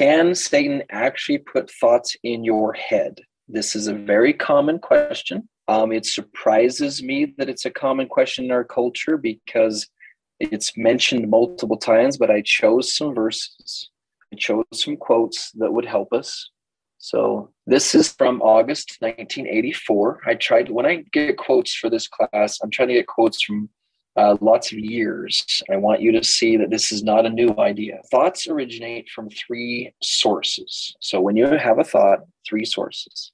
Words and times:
Can 0.00 0.34
Satan 0.34 0.82
actually 0.90 1.36
put 1.36 1.70
thoughts 1.70 2.16
in 2.22 2.42
your 2.42 2.72
head? 2.72 3.20
This 3.48 3.76
is 3.76 3.86
a 3.86 3.92
very 3.92 4.32
common 4.32 4.78
question. 4.78 5.46
Um, 5.68 5.92
it 5.92 6.06
surprises 6.06 7.02
me 7.02 7.34
that 7.36 7.50
it's 7.50 7.66
a 7.66 7.70
common 7.70 8.08
question 8.08 8.46
in 8.46 8.50
our 8.50 8.64
culture 8.64 9.18
because 9.18 9.86
it's 10.38 10.74
mentioned 10.74 11.28
multiple 11.28 11.76
times, 11.76 12.16
but 12.16 12.30
I 12.30 12.40
chose 12.40 12.96
some 12.96 13.14
verses. 13.14 13.90
I 14.32 14.36
chose 14.36 14.64
some 14.72 14.96
quotes 14.96 15.50
that 15.58 15.70
would 15.70 15.84
help 15.84 16.14
us. 16.14 16.48
So 16.96 17.50
this 17.66 17.94
is 17.94 18.10
from 18.10 18.40
August 18.40 18.96
1984. 19.00 20.22
I 20.26 20.34
tried 20.34 20.70
when 20.70 20.86
I 20.86 21.04
get 21.12 21.36
quotes 21.36 21.74
for 21.74 21.90
this 21.90 22.08
class, 22.08 22.58
I'm 22.62 22.70
trying 22.70 22.88
to 22.88 22.94
get 22.94 23.06
quotes 23.06 23.42
from 23.42 23.68
uh, 24.20 24.36
lots 24.40 24.72
of 24.72 24.78
years. 24.78 25.62
I 25.72 25.76
want 25.76 26.02
you 26.02 26.12
to 26.12 26.24
see 26.24 26.56
that 26.56 26.70
this 26.70 26.92
is 26.92 27.02
not 27.02 27.26
a 27.26 27.30
new 27.30 27.54
idea. 27.58 28.00
Thoughts 28.10 28.48
originate 28.48 29.08
from 29.08 29.28
three 29.30 29.92
sources. 30.02 30.94
So 31.00 31.20
when 31.20 31.36
you 31.36 31.46
have 31.46 31.78
a 31.78 31.84
thought, 31.84 32.20
three 32.48 32.64
sources. 32.64 33.32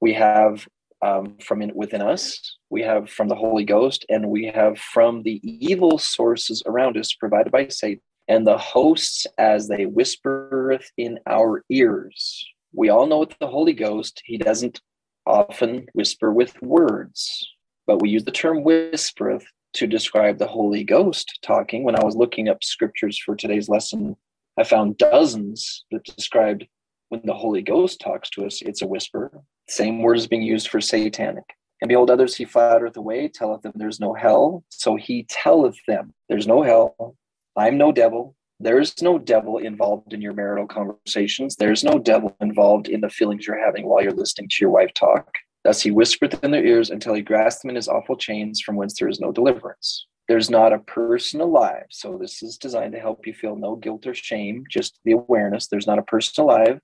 We 0.00 0.12
have 0.14 0.66
um, 1.02 1.36
from 1.38 1.60
in, 1.62 1.70
within 1.74 2.02
us, 2.02 2.56
we 2.70 2.82
have 2.82 3.10
from 3.10 3.28
the 3.28 3.34
Holy 3.34 3.64
Ghost, 3.64 4.06
and 4.08 4.30
we 4.30 4.46
have 4.46 4.78
from 4.78 5.22
the 5.22 5.40
evil 5.44 5.98
sources 5.98 6.62
around 6.66 6.96
us 6.96 7.12
provided 7.12 7.52
by 7.52 7.68
Satan 7.68 8.00
and 8.26 8.46
the 8.46 8.56
hosts 8.56 9.26
as 9.36 9.68
they 9.68 9.84
whispereth 9.84 10.90
in 10.96 11.18
our 11.26 11.62
ears 11.68 12.46
we 12.74 12.88
all 12.88 13.06
know 13.06 13.20
with 13.20 13.38
the 13.38 13.46
Holy 13.46 13.72
Ghost, 13.72 14.20
he 14.24 14.36
doesn't 14.36 14.80
often 15.26 15.86
whisper 15.94 16.32
with 16.32 16.60
words, 16.60 17.48
but 17.86 18.02
we 18.02 18.10
use 18.10 18.24
the 18.24 18.32
term 18.32 18.64
whispereth 18.64 19.46
to 19.74 19.86
describe 19.86 20.38
the 20.38 20.46
Holy 20.46 20.84
Ghost 20.84 21.38
talking. 21.42 21.84
When 21.84 21.96
I 21.96 22.04
was 22.04 22.16
looking 22.16 22.48
up 22.48 22.64
scriptures 22.64 23.18
for 23.18 23.36
today's 23.36 23.68
lesson, 23.68 24.16
I 24.58 24.64
found 24.64 24.98
dozens 24.98 25.84
that 25.90 26.04
described 26.04 26.66
when 27.08 27.22
the 27.24 27.34
Holy 27.34 27.62
Ghost 27.62 28.00
talks 28.00 28.30
to 28.30 28.46
us, 28.46 28.62
it's 28.62 28.82
a 28.82 28.86
whisper. 28.86 29.30
Same 29.68 30.02
word 30.02 30.18
is 30.18 30.26
being 30.26 30.42
used 30.42 30.68
for 30.68 30.80
satanic. 30.80 31.44
And 31.80 31.88
behold, 31.88 32.10
others 32.10 32.36
he 32.36 32.44
flattereth 32.44 32.96
away, 32.96 33.28
telleth 33.28 33.62
them 33.62 33.72
there's 33.74 34.00
no 34.00 34.14
hell. 34.14 34.64
So 34.70 34.96
he 34.96 35.24
telleth 35.28 35.76
them 35.86 36.14
there's 36.28 36.46
no 36.46 36.62
hell. 36.62 37.16
I'm 37.56 37.76
no 37.76 37.92
devil. 37.92 38.34
There's 38.60 39.02
no 39.02 39.18
devil 39.18 39.58
involved 39.58 40.12
in 40.12 40.22
your 40.22 40.32
marital 40.32 40.66
conversations. 40.66 41.56
There's 41.56 41.84
no 41.84 41.98
devil 41.98 42.36
involved 42.40 42.88
in 42.88 43.00
the 43.00 43.10
feelings 43.10 43.46
you're 43.46 43.64
having 43.64 43.86
while 43.86 44.02
you're 44.02 44.12
listening 44.12 44.48
to 44.48 44.56
your 44.60 44.70
wife 44.70 44.94
talk. 44.94 45.34
Thus 45.64 45.80
he 45.80 45.90
whispereth 45.90 46.42
in 46.44 46.50
their 46.50 46.64
ears 46.64 46.90
until 46.90 47.14
he 47.14 47.22
grasped 47.22 47.62
them 47.62 47.70
in 47.70 47.76
his 47.76 47.88
awful 47.88 48.16
chains 48.16 48.60
from 48.60 48.76
whence 48.76 48.98
there 48.98 49.08
is 49.08 49.20
no 49.20 49.32
deliverance. 49.32 50.06
There's 50.28 50.50
not 50.50 50.72
a 50.72 50.78
person 50.78 51.40
alive. 51.40 51.86
So 51.90 52.18
this 52.18 52.42
is 52.42 52.56
designed 52.56 52.92
to 52.92 53.00
help 53.00 53.26
you 53.26 53.34
feel 53.34 53.56
no 53.56 53.76
guilt 53.76 54.06
or 54.06 54.14
shame, 54.14 54.64
just 54.70 54.98
the 55.04 55.12
awareness. 55.12 55.66
There's 55.66 55.86
not 55.86 55.98
a 55.98 56.02
person 56.02 56.44
alive 56.44 56.80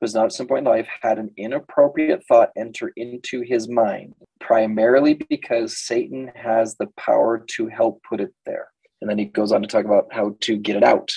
who 0.00 0.04
has 0.04 0.14
not 0.14 0.26
at 0.26 0.32
some 0.32 0.46
point 0.46 0.66
in 0.66 0.72
life 0.72 0.88
had 1.02 1.18
an 1.18 1.30
inappropriate 1.36 2.24
thought 2.26 2.50
enter 2.56 2.92
into 2.96 3.42
his 3.42 3.68
mind, 3.68 4.14
primarily 4.40 5.14
because 5.14 5.78
Satan 5.78 6.30
has 6.34 6.76
the 6.76 6.88
power 6.98 7.44
to 7.56 7.68
help 7.68 8.02
put 8.08 8.20
it 8.20 8.34
there. 8.44 8.68
And 9.00 9.08
then 9.08 9.18
he 9.18 9.26
goes 9.26 9.52
on 9.52 9.62
to 9.62 9.68
talk 9.68 9.84
about 9.84 10.08
how 10.10 10.36
to 10.40 10.56
get 10.56 10.76
it 10.76 10.84
out. 10.84 11.12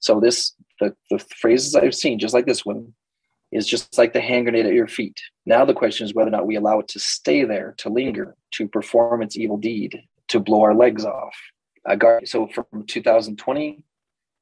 So 0.00 0.20
this 0.20 0.54
the, 0.80 0.94
the 1.10 1.18
phrases 1.18 1.74
I've 1.74 1.94
seen, 1.94 2.18
just 2.18 2.34
like 2.34 2.46
this 2.46 2.64
one, 2.64 2.94
is 3.52 3.66
just 3.66 3.98
like 3.98 4.12
the 4.12 4.20
hand 4.20 4.46
grenade 4.46 4.66
at 4.66 4.72
your 4.72 4.88
feet. 4.88 5.20
Now 5.46 5.64
the 5.64 5.74
question 5.74 6.06
is 6.06 6.14
whether 6.14 6.28
or 6.28 6.32
not 6.32 6.46
we 6.46 6.56
allow 6.56 6.80
it 6.80 6.88
to 6.88 6.98
stay 6.98 7.44
there, 7.44 7.74
to 7.78 7.90
linger, 7.90 8.34
to 8.52 8.66
perform 8.66 9.22
its 9.22 9.36
evil 9.36 9.58
deed, 9.58 10.02
to 10.28 10.40
blow 10.40 10.62
our 10.62 10.74
legs 10.74 11.04
off. 11.04 11.36
Uh, 11.88 11.96
guard, 11.96 12.26
so 12.26 12.46
from 12.46 12.86
2020, 12.86 13.84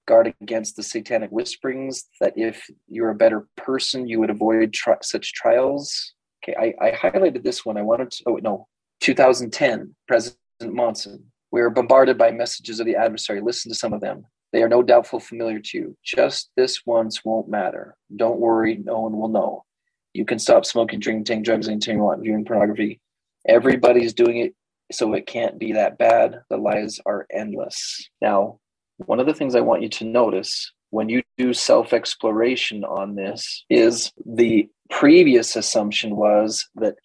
guard 0.07 0.35
against 0.41 0.77
the 0.77 0.83
satanic 0.83 1.31
whisperings 1.31 2.05
that 2.21 2.33
if 2.37 2.69
you're 2.89 3.11
a 3.11 3.15
better 3.15 3.47
person, 3.57 4.07
you 4.07 4.21
would 4.21 4.31
avoid 4.31 4.73
tri- 4.73 4.97
such 5.03 5.33
trials. 5.33 6.15
Okay, 6.43 6.55
I, 6.81 6.89
I 6.89 6.91
highlighted 6.93 7.43
this 7.43 7.65
one. 7.65 7.77
I 7.77 7.83
wanted 7.83 8.11
to, 8.13 8.25
oh, 8.27 8.39
no, 8.43 8.69
2010, 9.01 9.95
President 10.07 10.39
Monson. 10.63 11.25
We 11.51 11.61
are 11.61 11.71
bombarded 11.71 12.17
by 12.17 12.31
messages 12.31 12.81
of 12.81 12.87
the 12.87 12.97
adversary. 12.97 13.41
Listen 13.41 13.71
to 13.71 13.79
some 13.79 13.93
of 13.93 14.01
them. 14.01 14.27
They 14.53 14.63
are 14.63 14.69
no 14.69 14.83
doubtful 14.83 15.21
familiar 15.21 15.61
to 15.61 15.79
you. 15.79 15.97
Just 16.05 16.51
this 16.57 16.85
once 16.85 17.25
won't 17.25 17.49
matter. 17.49 17.97
Don't 18.15 18.41
worry, 18.41 18.77
no 18.77 19.01
one 19.01 19.17
will 19.17 19.29
know. 19.29 19.65
You 20.13 20.25
can 20.25 20.39
stop 20.39 20.67
smoking, 20.67 20.99
drinking, 20.99 21.25
taking 21.25 21.43
drugs, 21.43 21.69
anything 21.69 21.99
you 21.99 22.03
want, 22.03 22.23
viewing 22.23 22.45
pornography. 22.45 23.01
Everybody's 23.47 24.13
doing 24.13 24.39
it, 24.39 24.55
so 24.91 25.15
it 25.15 25.27
can't 25.27 25.59
be 25.59 25.73
that 25.75 25.99
bad. 25.99 26.41
The 26.51 26.57
lies 26.57 26.99
are 27.07 27.27
endless. 27.33 28.09
Now, 28.21 28.59
one 29.07 29.21
of 29.21 29.27
the 29.27 29.35
things 29.35 29.55
I 29.55 29.61
want 29.61 29.83
you 29.83 29.89
to 29.89 30.05
notice 30.05 30.73
when 30.91 31.09
you 31.09 31.23
do 31.39 31.55
self 31.55 31.93
exploration 31.93 32.85
on 32.85 33.15
this 33.15 33.65
is 33.71 34.13
the 34.27 34.69
previous 34.91 35.55
assumption 35.55 36.17
was 36.17 36.69
that 36.75 36.97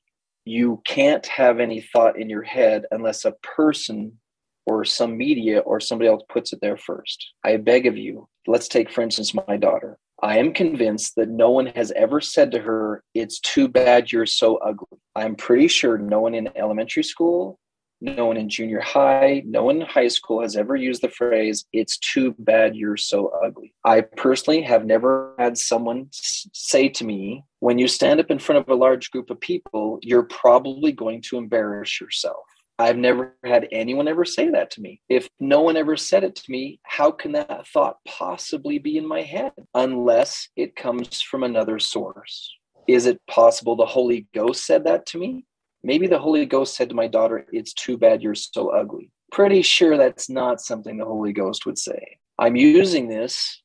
you 0.46 0.82
can't 0.86 1.26
have 1.28 1.60
any 1.60 1.82
thought 1.82 2.20
in 2.20 2.30
your 2.30 2.44
head 2.44 2.86
unless 2.92 3.26
a 3.26 3.36
person 3.44 4.20
or 4.66 4.86
some 4.86 5.18
media 5.18 5.60
or 5.60 5.80
somebody 5.80 6.10
else 6.10 6.24
puts 6.30 6.54
it 6.54 6.60
there 6.62 6.78
first. 6.78 7.34
I 7.44 7.58
beg 7.58 7.86
of 7.86 7.98
you, 7.98 8.28
let's 8.48 8.68
take, 8.68 8.92
for 8.92 9.02
instance, 9.02 9.34
my 9.34 9.58
daughter. 9.58 9.98
I 10.22 10.40
am 10.40 10.54
convinced 10.54 11.16
that 11.18 11.30
no 11.30 11.52
one 11.52 11.68
has 11.68 11.92
ever 11.92 12.22
said 12.22 12.52
to 12.52 12.60
her, 12.60 13.04
It's 13.14 13.40
too 13.40 13.68
bad 13.68 14.12
you're 14.12 14.26
so 14.26 14.58
ugly. 14.58 15.00
I'm 15.16 15.36
pretty 15.36 15.68
sure 15.68 15.98
no 15.98 16.22
one 16.22 16.34
in 16.34 16.50
elementary 16.56 17.04
school, 17.04 17.60
no 18.02 18.26
one 18.26 18.38
in 18.38 18.50
junior 18.50 18.80
high, 18.80 19.44
no 19.46 19.64
one 19.66 19.82
in 19.82 19.88
high 19.88 20.08
school 20.08 20.42
has 20.42 20.56
ever 20.56 20.76
used 20.76 21.02
the 21.02 21.10
phrase, 21.10 21.66
It's 21.74 21.98
too 21.98 22.34
bad 22.40 22.76
you're 22.76 22.98
so 22.98 23.28
ugly. 23.44 23.74
I 23.84 24.02
personally 24.02 24.62
have 24.62 24.86
never 24.86 25.36
had 25.38 25.58
someone 25.58 26.08
say 26.12 26.88
to 26.90 27.04
me, 27.04 27.44
When 27.60 27.78
you 27.78 27.88
stand 27.88 28.20
up 28.20 28.32
in 28.32 28.40
front 28.40 28.62
of 28.62 28.70
a 28.70 28.76
large 28.76 29.12
group 29.12 29.30
of 29.30 29.40
people, 29.42 30.00
you're 30.02 30.24
probably 30.24 30.94
going 30.94 31.22
to 31.24 31.38
embarrass 31.38 32.00
yourself. 32.00 32.46
I've 32.78 32.98
never 32.98 33.36
had 33.44 33.70
anyone 33.72 34.08
ever 34.08 34.26
say 34.26 34.50
that 34.50 34.72
to 34.72 34.82
me. 34.82 35.02
If 35.08 35.30
no 35.40 35.62
one 35.62 35.78
ever 35.78 35.96
said 35.96 36.26
it 36.26 36.36
to 36.36 36.52
me, 36.52 36.80
how 36.84 37.10
can 37.10 37.32
that 37.32 37.68
thought 37.68 37.98
possibly 38.06 38.80
be 38.80 38.98
in 38.98 39.08
my 39.08 39.22
head 39.22 39.54
unless 39.74 40.50
it 40.58 40.76
comes 40.76 41.22
from 41.22 41.44
another 41.44 41.80
source? 41.80 42.54
Is 42.88 43.06
it 43.06 43.22
possible 43.28 43.76
the 43.76 43.86
Holy 43.86 44.28
Ghost 44.34 44.66
said 44.66 44.84
that 44.84 45.06
to 45.08 45.18
me? 45.18 45.46
Maybe 45.84 46.08
the 46.08 46.20
Holy 46.20 46.46
Ghost 46.46 46.76
said 46.76 46.90
to 46.90 46.96
my 46.96 47.08
daughter, 47.08 47.46
It's 47.54 47.74
too 47.74 47.98
bad 47.98 48.22
you're 48.22 48.36
so 48.36 48.70
ugly. 48.70 49.10
Pretty 49.32 49.62
sure 49.62 49.96
that's 49.98 50.30
not 50.30 50.60
something 50.60 50.98
the 50.98 51.06
Holy 51.06 51.32
Ghost 51.32 51.66
would 51.66 51.78
say. 51.78 52.18
I'm 52.38 52.58
using 52.58 53.08
this 53.08 53.62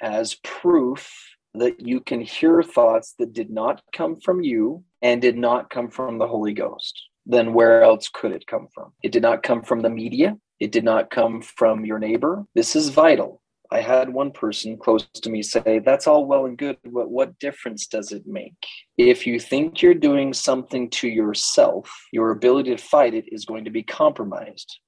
as 0.00 0.36
proof 0.42 1.12
that 1.52 1.86
you 1.86 2.00
can 2.00 2.20
hear 2.20 2.62
thoughts 2.62 3.14
that 3.18 3.32
did 3.32 3.50
not 3.50 3.82
come 3.92 4.20
from 4.20 4.40
you 4.40 4.84
and 5.02 5.20
did 5.20 5.36
not 5.36 5.68
come 5.68 5.90
from 5.90 6.18
the 6.18 6.26
Holy 6.26 6.54
Ghost 6.54 7.08
then 7.26 7.54
where 7.54 7.82
else 7.82 8.08
could 8.12 8.32
it 8.32 8.46
come 8.46 8.68
from? 8.74 8.92
It 9.02 9.12
did 9.12 9.22
not 9.22 9.42
come 9.42 9.62
from 9.62 9.80
the 9.80 9.90
media. 9.90 10.36
It 10.60 10.72
did 10.72 10.84
not 10.84 11.10
come 11.10 11.42
from 11.42 11.84
your 11.84 11.98
neighbor. 11.98 12.44
This 12.54 12.76
is 12.76 12.88
vital. 12.90 13.40
I 13.70 13.80
had 13.80 14.08
one 14.08 14.30
person 14.30 14.76
close 14.76 15.04
to 15.14 15.30
me 15.30 15.42
say, 15.42 15.80
That's 15.80 16.06
all 16.06 16.26
well 16.26 16.46
and 16.46 16.56
good, 16.56 16.76
but 16.84 17.10
what 17.10 17.38
difference 17.38 17.86
does 17.86 18.12
it 18.12 18.26
make? 18.26 18.54
If 18.98 19.26
you 19.26 19.40
think 19.40 19.82
you're 19.82 19.94
doing 19.94 20.32
something 20.32 20.90
to 20.90 21.08
yourself, 21.08 21.90
your 22.12 22.30
ability 22.30 22.76
to 22.76 22.82
fight 22.82 23.14
it 23.14 23.24
is 23.28 23.44
going 23.44 23.64
to 23.64 23.70
be 23.70 23.82
compromised. 23.82 24.78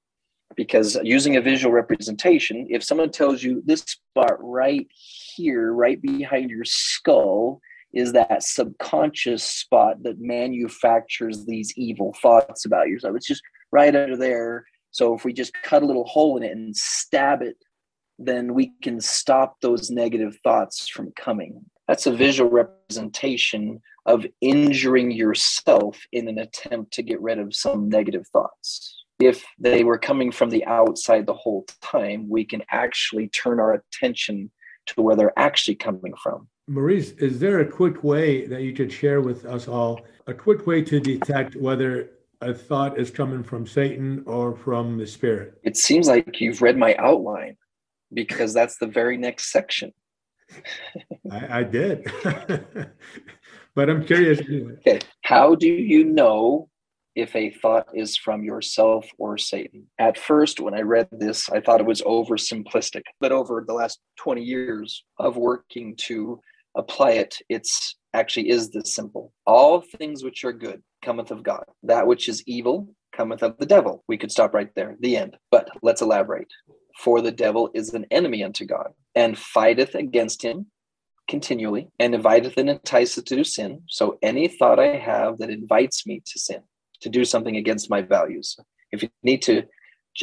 Because 0.55 0.95
using 1.03 1.35
a 1.35 1.41
visual 1.41 1.73
representation, 1.73 2.67
if 2.69 2.83
someone 2.83 3.11
tells 3.11 3.43
you 3.43 3.61
this 3.65 3.81
spot 3.81 4.37
right 4.39 4.87
here, 5.35 5.73
right 5.73 6.01
behind 6.01 6.49
your 6.49 6.63
skull, 6.63 7.59
is 7.93 8.13
that 8.13 8.43
subconscious 8.43 9.43
spot 9.43 10.03
that 10.03 10.19
manufactures 10.19 11.45
these 11.45 11.73
evil 11.77 12.15
thoughts 12.21 12.65
about 12.65 12.89
yourself. 12.89 13.15
It's 13.15 13.27
just 13.27 13.43
right 13.71 13.95
under 13.95 14.17
there. 14.17 14.65
So 14.91 15.13
if 15.13 15.25
we 15.25 15.33
just 15.33 15.53
cut 15.63 15.83
a 15.83 15.85
little 15.85 16.05
hole 16.05 16.37
in 16.37 16.43
it 16.43 16.51
and 16.51 16.75
stab 16.75 17.41
it, 17.41 17.57
then 18.19 18.53
we 18.53 18.71
can 18.81 18.99
stop 18.99 19.57
those 19.61 19.89
negative 19.89 20.37
thoughts 20.43 20.87
from 20.87 21.11
coming. 21.15 21.63
That's 21.87 22.07
a 22.07 22.11
visual 22.11 22.49
representation 22.49 23.81
of 24.05 24.25
injuring 24.41 25.11
yourself 25.11 25.99
in 26.11 26.27
an 26.27 26.39
attempt 26.39 26.93
to 26.93 27.03
get 27.03 27.21
rid 27.21 27.39
of 27.39 27.55
some 27.55 27.89
negative 27.89 28.25
thoughts. 28.27 29.03
If 29.19 29.45
they 29.59 29.83
were 29.83 29.97
coming 29.97 30.31
from 30.31 30.49
the 30.49 30.65
outside 30.65 31.25
the 31.25 31.33
whole 31.33 31.65
time, 31.81 32.29
we 32.29 32.45
can 32.45 32.63
actually 32.71 33.29
turn 33.29 33.59
our 33.59 33.73
attention 33.73 34.51
to 34.87 35.01
where 35.01 35.15
they're 35.15 35.37
actually 35.37 35.75
coming 35.75 36.13
from. 36.21 36.47
Maurice, 36.67 37.11
is 37.11 37.39
there 37.39 37.59
a 37.59 37.65
quick 37.65 38.03
way 38.03 38.45
that 38.45 38.61
you 38.61 38.73
could 38.73 38.91
share 38.91 39.21
with 39.21 39.45
us 39.45 39.67
all, 39.67 40.01
a 40.27 40.33
quick 40.33 40.67
way 40.67 40.81
to 40.81 40.99
detect 40.99 41.55
whether 41.55 42.09
a 42.41 42.53
thought 42.53 42.99
is 42.99 43.09
coming 43.09 43.41
from 43.41 43.65
Satan 43.65 44.23
or 44.25 44.55
from 44.55 44.97
the 44.97 45.07
Spirit? 45.07 45.59
It 45.63 45.77
seems 45.77 46.07
like 46.07 46.41
you've 46.41 46.61
read 46.61 46.77
my 46.77 46.95
outline 46.95 47.55
because 48.13 48.53
that's 48.53 48.77
the 48.77 48.87
very 48.87 49.17
next 49.17 49.51
section. 49.51 49.93
I, 51.31 51.59
I 51.59 51.63
did. 51.63 52.11
but 53.75 53.89
I'm 53.89 54.05
curious. 54.05 54.41
Okay. 54.41 54.99
How 55.21 55.55
do 55.55 55.67
you 55.67 56.03
know 56.03 56.69
if 57.17 57.35
a 57.35 57.49
thought 57.49 57.87
is 57.95 58.15
from 58.15 58.43
yourself 58.43 59.09
or 59.17 59.39
Satan. 59.39 59.87
At 59.97 60.19
first, 60.19 60.59
when 60.59 60.75
I 60.75 60.81
read 60.81 61.07
this, 61.11 61.49
I 61.49 61.59
thought 61.59 61.79
it 61.79 61.87
was 61.87 62.03
oversimplistic, 62.03 63.01
but 63.19 63.31
over 63.31 63.63
the 63.65 63.73
last 63.73 63.99
20 64.17 64.43
years 64.43 65.03
of 65.17 65.35
working 65.35 65.95
to 66.01 66.39
apply 66.77 67.11
it, 67.11 67.35
it's 67.49 67.97
actually 68.13 68.49
is 68.49 68.69
this 68.69 68.95
simple. 68.95 69.33
All 69.45 69.81
things 69.81 70.23
which 70.23 70.45
are 70.45 70.53
good 70.53 70.81
cometh 71.03 71.31
of 71.31 71.43
God. 71.43 71.65
That 71.83 72.07
which 72.07 72.29
is 72.29 72.43
evil 72.47 72.87
cometh 73.15 73.43
of 73.43 73.57
the 73.57 73.65
devil. 73.65 74.03
We 74.07 74.17
could 74.17 74.31
stop 74.31 74.53
right 74.53 74.73
there, 74.75 74.95
the 74.99 75.17
end. 75.17 75.35
But 75.51 75.69
let's 75.81 76.01
elaborate. 76.01 76.47
For 76.99 77.21
the 77.21 77.31
devil 77.31 77.69
is 77.73 77.93
an 77.93 78.05
enemy 78.09 78.43
unto 78.43 78.65
God, 78.65 78.91
and 79.13 79.37
fighteth 79.37 79.93
against 79.93 80.41
him 80.41 80.67
continually, 81.27 81.89
and 81.99 82.15
inviteth 82.15 82.57
and 82.57 82.69
enticeth 82.69 83.25
to 83.25 83.35
do 83.35 83.43
sin. 83.43 83.81
So 83.87 84.17
any 84.21 84.47
thought 84.47 84.79
I 84.79 84.95
have 84.95 85.37
that 85.39 85.49
invites 85.49 86.07
me 86.07 86.21
to 86.25 86.39
sin, 86.39 86.61
to 87.01 87.09
do 87.09 87.25
something 87.25 87.57
against 87.57 87.89
my 87.89 88.01
values. 88.01 88.57
If 88.91 89.03
you 89.03 89.09
need 89.21 89.41
to 89.43 89.63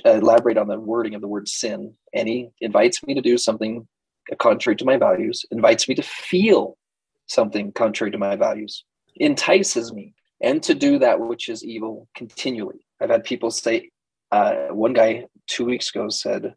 uh, 0.04 0.14
elaborate 0.14 0.58
on 0.58 0.66
the 0.66 0.80
wording 0.80 1.14
of 1.14 1.20
the 1.20 1.28
word 1.28 1.48
sin, 1.48 1.94
any 2.12 2.50
invites 2.60 3.04
me 3.06 3.14
to 3.14 3.20
do 3.20 3.38
something 3.38 3.86
contrary 4.38 4.76
to 4.76 4.84
my 4.84 4.96
values, 4.96 5.44
invites 5.50 5.88
me 5.88 5.94
to 5.94 6.02
feel 6.02 6.76
something 7.26 7.72
contrary 7.72 8.10
to 8.10 8.18
my 8.18 8.36
values, 8.36 8.84
entices 9.16 9.92
me, 9.92 10.14
and 10.40 10.62
to 10.62 10.74
do 10.74 10.98
that 10.98 11.20
which 11.20 11.48
is 11.48 11.64
evil 11.64 12.08
continually. 12.14 12.86
I've 13.00 13.10
had 13.10 13.24
people 13.24 13.50
say, 13.50 13.90
uh, 14.30 14.68
one 14.70 14.92
guy 14.92 15.26
two 15.46 15.64
weeks 15.64 15.90
ago 15.90 16.08
said, 16.08 16.54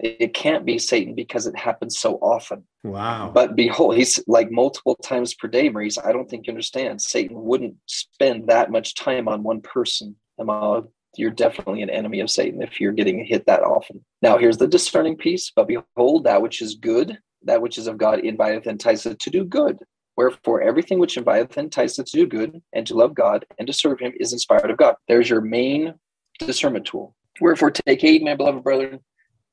it 0.00 0.34
can't 0.34 0.64
be 0.64 0.78
Satan 0.78 1.14
because 1.14 1.46
it 1.46 1.56
happens 1.56 1.98
so 1.98 2.16
often. 2.16 2.64
Wow. 2.82 3.30
But 3.32 3.54
behold, 3.54 3.96
he's 3.96 4.22
like 4.26 4.50
multiple 4.50 4.96
times 4.96 5.34
per 5.34 5.46
day, 5.46 5.68
Maurice. 5.68 5.98
I 5.98 6.12
don't 6.12 6.28
think 6.28 6.46
you 6.46 6.50
understand. 6.50 7.00
Satan 7.00 7.40
wouldn't 7.40 7.76
spend 7.86 8.48
that 8.48 8.72
much 8.72 8.96
time 8.96 9.28
on 9.28 9.44
one 9.44 9.60
person. 9.60 10.16
Amala, 10.40 10.88
you're 11.18 11.30
definitely 11.30 11.82
an 11.82 11.90
enemy 11.90 12.20
of 12.20 12.30
Satan 12.30 12.62
if 12.62 12.80
you're 12.80 12.92
getting 12.92 13.24
hit 13.24 13.46
that 13.46 13.62
often. 13.62 14.04
Now, 14.22 14.38
here's 14.38 14.58
the 14.58 14.68
discerning 14.68 15.16
piece. 15.16 15.52
But 15.54 15.68
behold, 15.68 16.24
that 16.24 16.42
which 16.42 16.62
is 16.62 16.74
good, 16.74 17.18
that 17.42 17.62
which 17.62 17.78
is 17.78 17.86
of 17.86 17.98
God, 17.98 18.20
inviteth 18.20 18.66
and 18.66 18.78
enticeth 18.78 19.18
to 19.18 19.30
do 19.30 19.44
good. 19.44 19.78
Wherefore, 20.16 20.62
everything 20.62 20.98
which 20.98 21.16
inviteth 21.16 21.56
and 21.56 21.70
enticeth 21.70 22.06
to 22.06 22.16
do 22.18 22.26
good 22.26 22.62
and 22.72 22.86
to 22.86 22.94
love 22.94 23.14
God 23.14 23.44
and 23.58 23.66
to 23.66 23.72
serve 23.72 23.98
him 23.98 24.12
is 24.18 24.32
inspired 24.32 24.70
of 24.70 24.76
God. 24.76 24.96
There's 25.08 25.28
your 25.28 25.40
main 25.40 25.94
discernment 26.38 26.86
tool. 26.86 27.14
Wherefore, 27.40 27.70
take 27.70 28.00
heed, 28.00 28.22
my 28.22 28.34
beloved 28.34 28.62
brethren, 28.62 29.00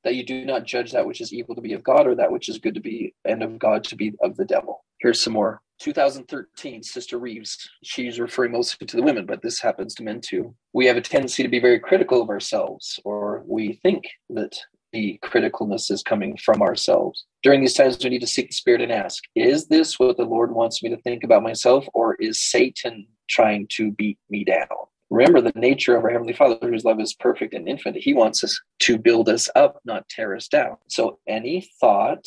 that 0.04 0.16
you 0.16 0.26
do 0.26 0.46
not 0.46 0.66
judge 0.66 0.92
that 0.92 1.06
which 1.06 1.22
is 1.22 1.34
evil 1.34 1.56
to 1.56 1.62
be 1.62 1.74
of 1.74 1.84
God 1.84 2.08
or 2.08 2.16
that 2.16 2.32
which 2.32 2.50
is 2.50 2.58
good 2.58 2.76
to 2.76 2.82
be 2.82 3.14
and 3.26 3.44
of 3.44 3.60
God 3.60 3.84
to 3.86 3.96
be 3.96 4.14
of 4.22 4.36
the 4.38 4.46
devil. 4.46 4.84
Here's 5.00 5.22
some 5.22 5.34
more. 5.34 5.62
2013, 5.80 6.84
Sister 6.84 7.18
Reeves, 7.18 7.70
she's 7.84 8.20
referring 8.20 8.52
mostly 8.52 8.86
to 8.86 8.96
the 8.96 9.02
women, 9.02 9.26
but 9.26 9.42
this 9.42 9.60
happens 9.60 9.96
to 9.96 10.04
men 10.04 10.22
too. 10.22 10.54
We 10.74 10.86
have 10.86 10.98
a 10.98 11.02
tendency 11.02 11.42
to 11.42 11.50
be 11.50 11.60
very 11.60 11.80
critical 11.80 12.22
of 12.22 12.30
ourselves, 12.30 13.00
or 13.04 13.44
we 13.48 13.80
think 13.82 14.04
that 14.30 14.60
the 14.94 15.20
criticalness 15.24 15.90
is 15.90 16.04
coming 16.04 16.38
from 16.38 16.62
ourselves. 16.62 17.26
During 17.42 17.62
these 17.62 17.74
times, 17.74 17.98
we 18.04 18.12
need 18.12 18.22
to 18.22 18.28
seek 18.28 18.50
the 18.50 18.54
Spirit 18.54 18.82
and 18.82 18.92
ask, 18.92 19.24
is 19.36 19.68
this 19.68 19.98
what 19.98 20.18
the 20.18 20.24
Lord 20.24 20.52
wants 20.52 20.84
me 20.84 20.90
to 20.90 20.98
think 20.98 21.24
about 21.24 21.42
myself, 21.42 21.88
or 21.96 22.16
is 22.16 22.40
Satan 22.40 23.08
trying 23.28 23.68
to 23.72 23.92
beat 23.92 24.20
me 24.30 24.44
down? 24.44 24.68
Remember 25.12 25.42
the 25.42 25.52
nature 25.60 25.98
of 25.98 26.06
our 26.06 26.10
Heavenly 26.10 26.32
Father, 26.32 26.58
whose 26.62 26.86
love 26.86 27.02
is 27.02 27.14
perfect 27.14 27.54
and 27.54 27.68
infinite. 27.68 28.02
He 28.02 28.14
wants 28.14 28.46
us 28.46 28.58
to 28.80 28.98
build 28.98 29.28
us 29.28 29.50
up, 29.58 29.82
not 29.84 30.08
tear 30.08 30.34
us 30.38 30.48
down. 30.48 30.78
So 30.88 31.20
any 31.28 31.70
thought 31.82 32.26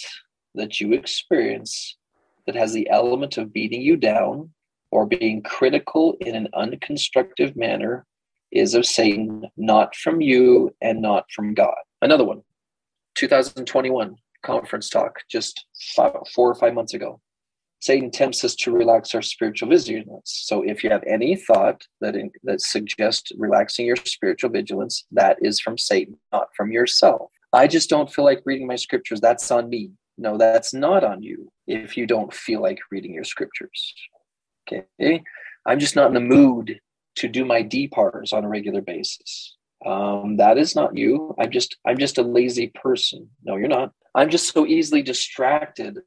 that 0.54 0.82
you 0.82 0.92
experience 0.92 1.96
that 2.46 2.54
has 2.54 2.74
the 2.74 2.90
element 2.90 3.38
of 3.38 3.54
beating 3.54 3.80
you 3.80 3.96
down 3.96 4.50
or 4.90 5.06
being 5.06 5.42
critical 5.42 6.18
in 6.20 6.34
an 6.34 6.48
unconstructive 6.54 7.56
manner 7.56 8.04
is 8.52 8.74
of 8.74 8.84
Satan, 8.84 9.46
not 9.56 9.96
from 9.96 10.20
you 10.20 10.74
and 10.82 11.00
not 11.00 11.24
from 11.32 11.54
God. 11.54 11.74
Another 12.02 12.24
one, 12.24 12.42
2021 13.14 14.14
conference 14.42 14.90
talk, 14.90 15.20
just 15.30 15.64
five, 15.96 16.12
four 16.34 16.50
or 16.50 16.54
five 16.54 16.74
months 16.74 16.92
ago. 16.92 17.18
Satan 17.80 18.10
tempts 18.10 18.44
us 18.44 18.54
to 18.54 18.72
relax 18.72 19.14
our 19.14 19.22
spiritual 19.22 19.68
vigilance. 19.68 20.42
So 20.46 20.62
if 20.62 20.82
you 20.82 20.90
have 20.90 21.04
any 21.06 21.36
thought 21.36 21.86
that 22.00 22.16
in, 22.16 22.30
that 22.44 22.62
suggests 22.62 23.30
relaxing 23.36 23.86
your 23.86 23.96
spiritual 23.96 24.50
vigilance, 24.50 25.04
that 25.12 25.36
is 25.42 25.60
from 25.60 25.76
Satan, 25.76 26.16
not 26.32 26.48
from 26.56 26.72
yourself. 26.72 27.30
I 27.52 27.66
just 27.66 27.90
don't 27.90 28.10
feel 28.10 28.24
like 28.24 28.42
reading 28.46 28.66
my 28.66 28.76
scriptures. 28.76 29.20
That's 29.20 29.50
on 29.50 29.68
me. 29.68 29.90
No, 30.16 30.38
that's 30.38 30.72
not 30.72 31.04
on 31.04 31.22
you 31.22 31.52
if 31.66 31.96
you 31.96 32.06
don't 32.06 32.32
feel 32.32 32.62
like 32.62 32.78
reading 32.90 33.12
your 33.12 33.24
scriptures. 33.24 33.94
Okay. 34.66 35.22
I'm 35.66 35.78
just 35.78 35.96
not 35.96 36.08
in 36.08 36.14
the 36.14 36.20
mood 36.20 36.80
to 37.16 37.28
do 37.28 37.44
my 37.44 37.62
DPARs 37.62 38.32
on 38.32 38.44
a 38.44 38.48
regular 38.48 38.80
basis. 38.80 39.56
Um, 39.84 40.38
that 40.38 40.56
is 40.56 40.74
not 40.74 40.96
you. 40.96 41.34
I'm 41.38 41.50
just 41.50 41.76
I'm 41.86 41.98
just 41.98 42.18
a 42.18 42.22
lazy 42.22 42.68
person. 42.74 43.28
No, 43.44 43.56
you're 43.56 43.68
not. 43.68 43.92
I'm 44.14 44.30
just 44.30 44.52
so 44.52 44.66
easily 44.66 45.02
distracted 45.02 45.98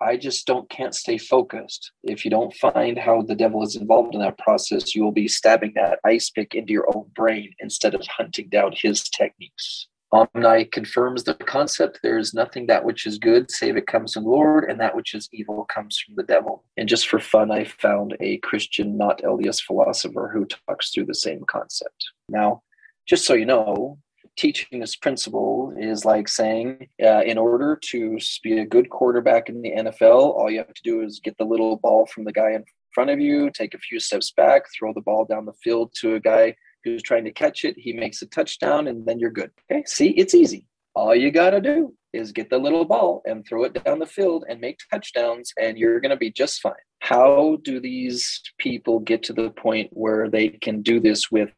I 0.00 0.16
just 0.16 0.46
don't 0.46 0.68
can't 0.70 0.94
stay 0.94 1.18
focused. 1.18 1.92
If 2.04 2.24
you 2.24 2.30
don't 2.30 2.54
find 2.54 2.98
how 2.98 3.22
the 3.22 3.34
devil 3.34 3.62
is 3.62 3.76
involved 3.76 4.14
in 4.14 4.20
that 4.20 4.38
process, 4.38 4.94
you 4.94 5.02
will 5.02 5.12
be 5.12 5.28
stabbing 5.28 5.72
that 5.74 6.00
ice 6.04 6.30
pick 6.30 6.54
into 6.54 6.72
your 6.72 6.86
own 6.94 7.06
brain 7.14 7.52
instead 7.58 7.94
of 7.94 8.06
hunting 8.06 8.48
down 8.48 8.72
his 8.74 9.02
techniques. 9.02 9.88
Omni 10.10 10.64
confirms 10.66 11.24
the 11.24 11.34
concept 11.34 12.00
there 12.02 12.16
is 12.16 12.32
nothing 12.32 12.66
that 12.66 12.84
which 12.84 13.06
is 13.06 13.18
good 13.18 13.50
save 13.50 13.76
it 13.76 13.86
comes 13.86 14.14
from 14.14 14.24
the 14.24 14.30
Lord, 14.30 14.70
and 14.70 14.80
that 14.80 14.96
which 14.96 15.14
is 15.14 15.28
evil 15.32 15.66
comes 15.66 15.98
from 15.98 16.14
the 16.14 16.22
devil. 16.22 16.64
And 16.78 16.88
just 16.88 17.08
for 17.08 17.18
fun, 17.18 17.50
I 17.50 17.64
found 17.64 18.16
a 18.20 18.38
Christian, 18.38 18.96
not 18.96 19.20
LDS 19.22 19.62
philosopher 19.62 20.30
who 20.32 20.46
talks 20.46 20.90
through 20.90 21.06
the 21.06 21.14
same 21.14 21.44
concept. 21.46 22.10
Now, 22.30 22.62
just 23.06 23.26
so 23.26 23.34
you 23.34 23.44
know, 23.44 23.98
teaching 24.38 24.78
this 24.78 24.96
principle 24.96 25.74
is 25.76 26.04
like 26.04 26.28
saying, 26.28 26.88
uh, 27.02 27.22
in 27.22 27.36
order 27.36 27.78
to 27.90 28.18
be 28.42 28.58
a 28.58 28.66
good 28.66 28.88
quarterback 28.88 29.48
in 29.48 29.60
the 29.60 29.72
NFL, 29.72 30.34
all 30.36 30.50
you 30.50 30.58
have 30.58 30.72
to 30.72 30.82
do 30.82 31.02
is 31.02 31.20
get 31.22 31.36
the 31.38 31.44
little 31.44 31.76
ball 31.76 32.06
from 32.06 32.24
the 32.24 32.32
guy 32.32 32.52
in 32.52 32.64
front 32.94 33.10
of 33.10 33.20
you, 33.20 33.50
take 33.50 33.74
a 33.74 33.78
few 33.78 33.98
steps 34.00 34.30
back, 34.30 34.62
throw 34.72 34.94
the 34.94 35.00
ball 35.00 35.24
down 35.24 35.44
the 35.44 35.52
field 35.64 35.92
to 36.00 36.14
a 36.14 36.20
guy 36.20 36.54
who's 36.84 37.02
trying 37.02 37.24
to 37.24 37.32
catch 37.32 37.64
it. 37.64 37.74
He 37.76 37.92
makes 37.92 38.22
a 38.22 38.26
touchdown, 38.26 38.86
and 38.86 39.04
then 39.04 39.18
you're 39.18 39.30
good. 39.30 39.50
Okay, 39.70 39.82
see, 39.86 40.10
it's 40.10 40.34
easy. 40.34 40.64
All 40.94 41.14
you 41.14 41.30
got 41.30 41.50
to 41.50 41.60
do 41.60 41.94
is 42.12 42.32
get 42.32 42.48
the 42.48 42.58
little 42.58 42.84
ball 42.84 43.22
and 43.26 43.46
throw 43.46 43.64
it 43.64 43.84
down 43.84 43.98
the 43.98 44.06
field 44.06 44.44
and 44.48 44.60
make 44.60 44.78
touchdowns, 44.90 45.52
and 45.60 45.76
you're 45.76 46.00
going 46.00 46.10
to 46.10 46.16
be 46.16 46.30
just 46.30 46.60
fine. 46.60 46.72
How 47.00 47.58
do 47.62 47.80
these 47.80 48.40
people 48.58 49.00
get 49.00 49.22
to 49.24 49.32
the 49.32 49.50
point 49.50 49.90
where 49.92 50.30
they 50.30 50.48
can 50.48 50.82
do 50.82 51.00
this 51.00 51.30
with 51.30 51.52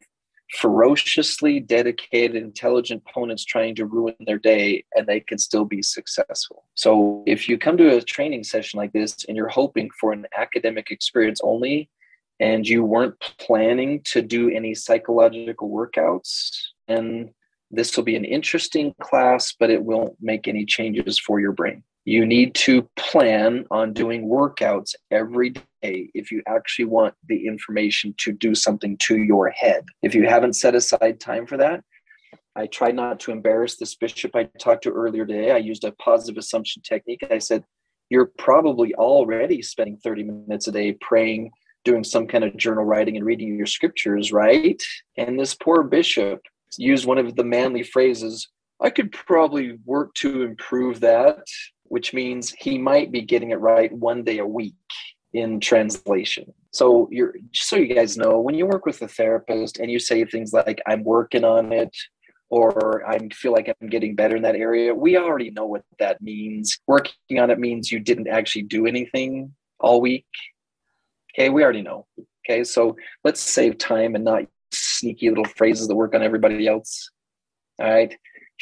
ferociously 0.51 1.59
dedicated, 1.59 2.35
intelligent 2.35 3.03
opponents 3.07 3.45
trying 3.45 3.75
to 3.75 3.85
ruin 3.85 4.15
their 4.25 4.37
day, 4.37 4.83
and 4.95 5.07
they 5.07 5.19
can 5.19 5.37
still 5.37 5.65
be 5.65 5.81
successful. 5.81 6.65
So, 6.75 7.23
if 7.25 7.47
you 7.47 7.57
come 7.57 7.77
to 7.77 7.97
a 7.97 8.01
training 8.01 8.43
session 8.43 8.77
like 8.77 8.91
this 8.93 9.25
and 9.27 9.37
you're 9.37 9.47
hoping 9.47 9.89
for 9.99 10.11
an 10.11 10.25
academic 10.37 10.91
experience 10.91 11.39
only, 11.43 11.89
and 12.39 12.67
you 12.67 12.83
weren't 12.83 13.19
planning 13.39 14.01
to 14.05 14.21
do 14.21 14.49
any 14.49 14.73
psychological 14.73 15.69
workouts, 15.69 16.51
and 16.87 17.29
this 17.69 17.95
will 17.95 18.03
be 18.03 18.15
an 18.15 18.25
interesting 18.25 18.93
class, 18.99 19.53
but 19.57 19.69
it 19.69 19.83
won't 19.83 20.15
make 20.19 20.47
any 20.47 20.65
changes 20.65 21.17
for 21.17 21.39
your 21.39 21.53
brain 21.53 21.83
you 22.05 22.25
need 22.25 22.55
to 22.55 22.87
plan 22.95 23.65
on 23.69 23.93
doing 23.93 24.27
workouts 24.27 24.95
every 25.11 25.51
day 25.51 26.09
if 26.13 26.31
you 26.31 26.41
actually 26.47 26.85
want 26.85 27.13
the 27.27 27.47
information 27.47 28.15
to 28.17 28.31
do 28.31 28.55
something 28.55 28.97
to 28.97 29.17
your 29.17 29.49
head. 29.49 29.85
If 30.01 30.15
you 30.15 30.27
haven't 30.27 30.55
set 30.55 30.73
aside 30.73 31.19
time 31.19 31.45
for 31.45 31.57
that, 31.57 31.83
I 32.55 32.67
tried 32.67 32.95
not 32.95 33.19
to 33.21 33.31
embarrass 33.31 33.77
this 33.77 33.95
bishop 33.95 34.35
I 34.35 34.45
talked 34.59 34.83
to 34.83 34.91
earlier 34.91 35.25
today. 35.25 35.51
I 35.51 35.57
used 35.57 35.83
a 35.83 35.91
positive 35.93 36.39
assumption 36.39 36.81
technique. 36.81 37.23
I 37.29 37.37
said, 37.37 37.63
You're 38.09 38.31
probably 38.37 38.93
already 38.95 39.61
spending 39.61 39.97
30 39.97 40.23
minutes 40.23 40.67
a 40.67 40.71
day 40.71 40.97
praying, 41.01 41.51
doing 41.85 42.03
some 42.03 42.27
kind 42.27 42.43
of 42.43 42.57
journal 42.57 42.83
writing, 42.83 43.15
and 43.15 43.25
reading 43.25 43.55
your 43.55 43.67
scriptures, 43.67 44.33
right? 44.33 44.81
And 45.17 45.39
this 45.39 45.53
poor 45.53 45.83
bishop 45.83 46.41
used 46.77 47.05
one 47.05 47.19
of 47.19 47.35
the 47.35 47.43
manly 47.43 47.83
phrases 47.83 48.49
I 48.81 48.89
could 48.89 49.11
probably 49.11 49.77
work 49.85 50.13
to 50.15 50.41
improve 50.41 51.01
that 51.01 51.37
which 51.91 52.13
means 52.13 52.53
he 52.57 52.77
might 52.77 53.11
be 53.11 53.21
getting 53.21 53.51
it 53.51 53.59
right 53.59 53.91
one 53.91 54.23
day 54.23 54.37
a 54.37 54.45
week 54.45 54.75
in 55.33 55.59
translation. 55.59 56.53
So 56.71 57.09
you're 57.11 57.35
just 57.51 57.67
so 57.67 57.75
you 57.75 57.93
guys 57.93 58.15
know, 58.15 58.39
when 58.39 58.55
you 58.55 58.65
work 58.65 58.85
with 58.85 59.01
a 59.01 59.09
therapist 59.09 59.77
and 59.77 59.91
you 59.91 59.99
say 59.99 60.23
things 60.23 60.53
like 60.53 60.81
"I'm 60.87 61.03
working 61.03 61.43
on 61.43 61.73
it," 61.73 61.93
or 62.49 63.05
"I 63.05 63.19
feel 63.33 63.51
like 63.51 63.67
I'm 63.67 63.89
getting 63.89 64.15
better 64.15 64.37
in 64.37 64.43
that 64.43 64.55
area," 64.55 64.95
we 64.95 65.17
already 65.17 65.51
know 65.51 65.65
what 65.65 65.83
that 65.99 66.21
means. 66.21 66.79
Working 66.87 67.39
on 67.39 67.51
it 67.51 67.59
means 67.59 67.91
you 67.91 67.99
didn't 67.99 68.29
actually 68.29 68.63
do 68.63 68.85
anything 68.85 69.53
all 69.81 69.99
week. 69.99 70.31
Okay, 71.33 71.49
we 71.49 71.61
already 71.61 71.81
know. 71.81 72.07
Okay, 72.45 72.63
so 72.63 72.95
let's 73.25 73.41
save 73.41 73.77
time 73.77 74.15
and 74.15 74.23
not 74.23 74.45
sneaky 74.71 75.27
little 75.27 75.51
phrases 75.57 75.89
that 75.89 75.95
work 75.97 76.15
on 76.15 76.23
everybody 76.23 76.67
else. 76.67 77.11
All 77.79 77.91
right, 77.91 78.15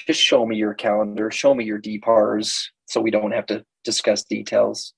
just 0.07 0.21
show 0.21 0.45
me 0.45 0.55
your 0.55 0.73
calendar, 0.73 1.31
show 1.31 1.53
me 1.53 1.63
your 1.63 1.81
DPARs, 1.81 2.67
so 2.85 3.01
we 3.01 3.11
don't 3.11 3.31
have 3.31 3.45
to 3.47 3.65
discuss 3.83 4.23
details. 4.23 4.93